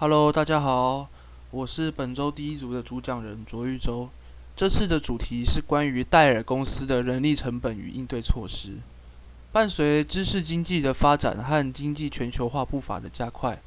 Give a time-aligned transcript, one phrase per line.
[0.00, 1.10] Hello，大家好，
[1.50, 4.08] 我是本周第一组的主讲人卓玉洲。
[4.56, 8.78] 这次的主题是关于戴尔公司的人力成本与应对措施。
[9.52, 13.60] 伴随知识经济的发展和经济全球化步伐的加快，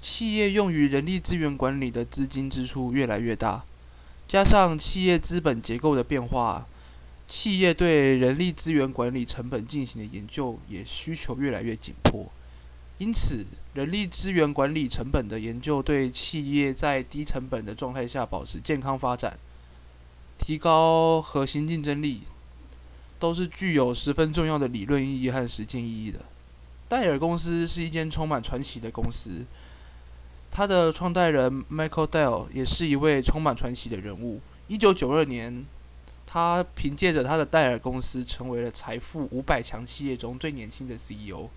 [0.00, 3.62] 企业用于人力资源管理的资金支出越来越大，
[4.26, 6.66] 加上企业资本结构的变化，
[7.28, 12.24] 企业对人力资源管理成本进行的研究也需求越来越紧迫。
[12.96, 13.44] 因此，
[13.78, 19.38] 人力资源管理成本的研究对企业在低成本的状态下保持健康发展、
[20.36, 22.22] 提高核心竞争力，
[23.20, 26.18] 都是具有十分重要的理论意义和实践意义的。
[26.88, 29.44] 戴尔公司是一间充满传奇的公司，
[30.50, 34.40] 它的创办人 Michael Dell 也是一位充满传奇的人物。
[34.66, 35.64] 一九九二年，
[36.26, 41.48] 他凭借着他的戴尔公司，成为了财富五百强企业中最年轻的 CEO。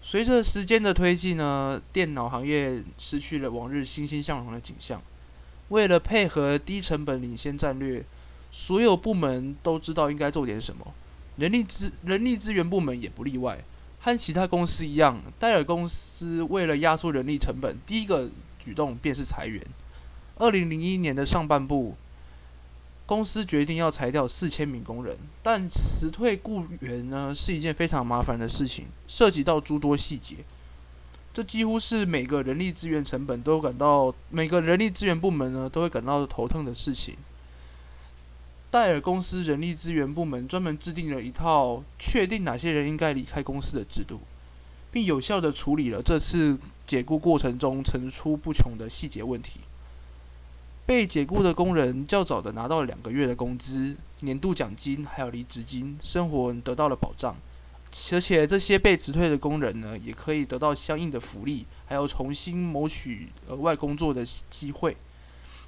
[0.00, 5.02] 随着时间的推进呢，电脑行业失去了往日欣欣向荣的景象。
[5.68, 8.02] 为了配合低成本领先战略，
[8.50, 10.94] 所有部门都知道应该做点什么，
[11.36, 13.58] 人力资人力资源部门也不例外。
[14.00, 19.62] 和其他公司一样，戴尔公司为了压缩人力成本，第一个举动便是裁员。
[20.36, 21.96] 二零零一年的上半部。
[23.08, 30.36] 公司决定要裁掉四千名工人，但辞退雇员呢是一件非常麻烦的事情，涉及到诸多细节。
[31.32, 37.16] 这几乎是每个人力资源成本都感到每个人力资源部门呢都会感到头疼的事情。
[38.70, 44.20] 戴尔公司人力资源部门专门制定了一套确定哪些人应该离开公司的制度，
[44.92, 49.60] 并有效的处理了这次解雇过程中层出不穷的细节问题。
[50.88, 57.36] 被解雇的工人较早的拿到了两个月的工资、年度奖金，还有离职金，生活得到了保障。
[58.10, 64.96] 而且这些被辞退的工人呢，也可以得到相应的福利，还有重新谋取额外工作的机会。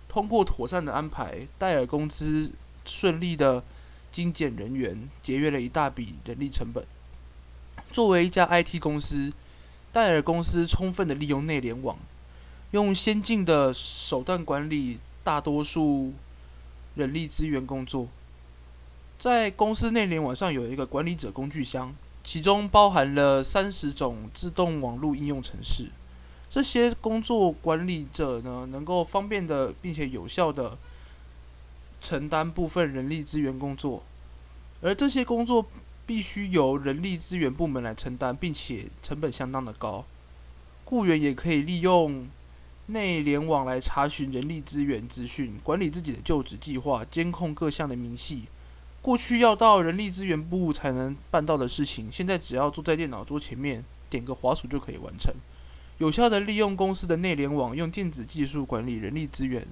[0.09, 2.51] 通过妥善的安排，戴尔公司
[2.87, 3.63] 顺利的
[4.11, 6.83] 精简人员，节约了一大笔人力成本。
[7.93, 9.31] 作为一家 IT 公司，
[9.93, 11.99] 戴尔公司充分的利用内联网，
[12.71, 14.99] 用先进的手段管理。
[15.23, 16.13] 大多数
[16.95, 18.09] 人力资源工作，
[19.19, 21.95] 在公司内联网上有一个管理者工具箱，
[22.25, 25.87] 其中包含了三十种自动网络应用程式。
[26.49, 30.77] 这些工作管理者呢，能够方便的并且有效的
[32.01, 34.03] 承担部分人力资源工作，
[34.81, 35.65] 而这些工作
[36.07, 40.05] 必须由人力资源部门来承担，并且成本相当的高。
[40.87, 42.27] 雇员也可以利用。
[42.93, 48.45] 内联网来查询人力资源资讯，管理自己的就职计划，监控各项的明细。
[49.03, 55.33] 过去要到人力资源部才能办到的事情，现在只要坐在电脑桌前面，点个滑鼠就可以完成。
[55.99, 59.67] 有效的利用公司的内联网，用电子技术管理人力资源，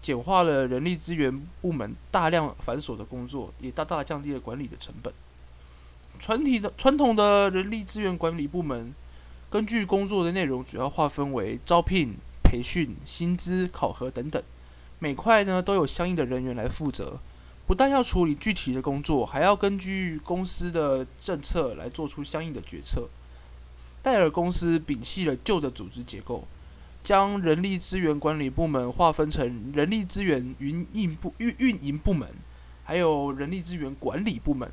[0.00, 5.12] 简化了人力资源部门大量繁琐的工作，也大大降低了管理的成本。
[6.18, 8.94] 传体的传统的人力资源管理部门，
[9.50, 12.14] 根据工作的内容，主要划分为招聘。
[12.50, 14.42] 培训、薪资、考核等等，
[14.98, 17.20] 每块呢都有相应的人员来负责。
[17.64, 23.08] 不但要处理具体的工作，还要根据公司的政策来做出相应的决策。
[24.02, 26.48] 戴尔公司摒弃了旧的组织结构，
[27.04, 32.28] 将人力资源管理部门划分成人力资源运营部、运运营部门，
[32.82, 34.68] 还有人力资源管理部门。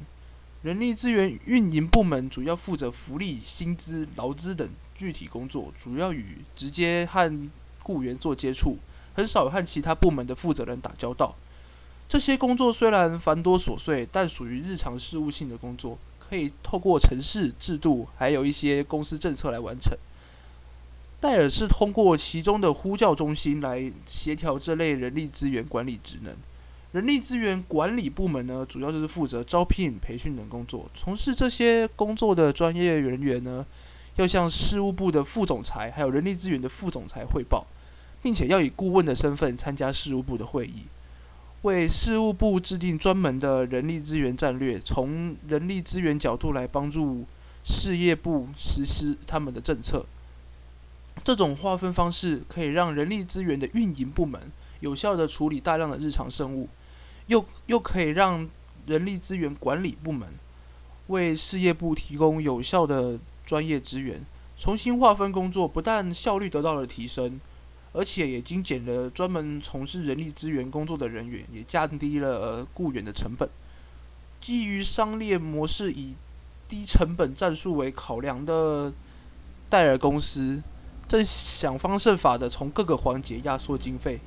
[0.64, 7.32] 人力资源运营部门主要负责福利、薪资、劳资等具体工作，主要与直接和
[7.88, 8.78] 雇员做接触，
[9.14, 11.34] 很少和其他部门的负责人打交道。
[12.09, 19.98] 这些工作虽然繁多琐碎，但属于日常事务性的工作，可以透过城市制度，还有一些公司政策来完成。
[21.20, 26.36] 戴尔是通过其中的呼叫中心来协调这类人力资源管理职能。
[26.94, 30.90] 人力资源管理部门呢，主要就是负责招聘、培训等工作。
[30.94, 33.66] 从事这些工作的专业人员呢，
[34.16, 37.66] 要向事务部的副总裁，还有人力资源的副总裁汇报。
[38.27, 40.83] 并且要以顾问的身份参加事务部的会议，
[41.62, 47.24] 为事务部制定专门的人力资源战略，从人力资源角度来帮助
[47.63, 50.06] 事业部实施他们的政策。
[51.24, 54.51] 这种划分方式可以让人力资源的运营部门
[54.81, 56.68] 有效的处理大量的日常事务，
[57.27, 58.45] 又又可以让
[58.88, 60.27] 人力资源管理部门
[61.07, 64.21] 为事业部提供有效的专业资源。
[64.57, 67.39] 重新划分工作，不但效率得到了提升。
[67.98, 73.50] 而且也精简了专门从事人力资源工作的人员，也降低了雇员的成本。
[74.40, 76.16] 基于商业模式以
[76.70, 78.94] 低成本战术为考量的
[79.68, 80.62] 戴尔公司，
[81.08, 84.20] 正想方设法的从各个环节压缩经费。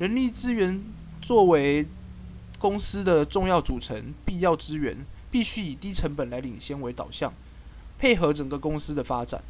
[0.00, 0.82] 人力资源
[1.22, 1.86] 作为
[2.58, 7.32] 公司的重要组成、必要资源，必须以低成本来领先为导向，
[7.96, 9.40] 配合整个公司的发展。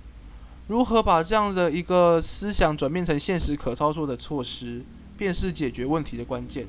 [0.66, 4.82] 如何把这样的一个思想转变成现实可操作的措施，
[5.16, 6.66] 便是解决问题的关键。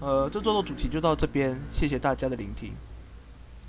[0.00, 2.72] 呃，这周的主题就到这边，谢谢大家的聆听。